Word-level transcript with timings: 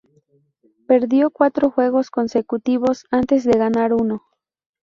Perdió 0.87 1.29
cuatro 1.29 1.69
juegos 1.69 2.09
consecutivos 2.09 3.05
antes 3.11 3.43
de 3.43 3.51
ganar 3.51 3.93
uno. 3.93 4.23